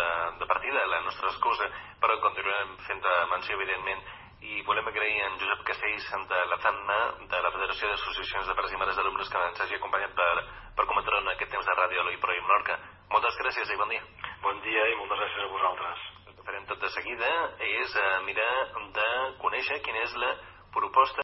de, 0.00 0.08
de 0.40 0.48
partida, 0.52 0.86
la 0.90 1.00
nostra 1.06 1.30
excusa, 1.30 1.70
però 2.02 2.18
continuem 2.24 2.74
fent 2.88 3.06
menció, 3.30 3.60
evidentment, 3.60 4.02
i 4.42 4.62
volem 4.66 4.90
agrair 4.90 5.22
en 5.28 5.38
Josep 5.38 5.62
Castells 5.70 6.10
de 6.34 6.42
la 6.50 6.60
FANMA, 6.66 6.98
de 7.30 7.42
la 7.46 7.54
Federació 7.54 7.92
d'Associacions 7.92 8.50
de 8.50 8.58
Pares 8.58 8.74
i 8.74 8.82
Mares 8.82 8.98
d'Alumnes 8.98 9.30
que 9.30 9.46
ens 9.52 9.64
hagi 9.64 9.78
acompanyat 9.78 10.18
per, 10.18 10.34
per 10.76 10.90
comentar 10.90 11.22
en 11.22 11.34
aquest 11.36 11.54
temps 11.54 11.66
de 11.70 11.78
ràdio 11.78 12.02
a 12.02 12.08
l'Oipro 12.08 12.34
i 12.34 12.42
Menorca. 12.42 12.80
Moltes 13.14 13.38
gràcies 13.38 13.70
i 13.70 13.80
bon 13.80 13.94
dia. 13.94 14.02
Bon 14.42 14.62
dia 14.66 14.90
i 14.90 14.98
moltes 14.98 15.22
gràcies 15.22 15.46
a 15.46 15.52
vosaltres. 15.54 16.06
Farem 16.46 16.66
tot 16.70 16.78
de 16.78 16.88
seguida 16.94 17.28
és 17.66 17.94
eh, 17.98 18.10
mirar 18.26 18.50
de 18.98 19.06
conèixer 19.42 19.80
quina 19.82 20.02
és 20.06 20.12
la 20.22 20.28
proposta 20.76 21.14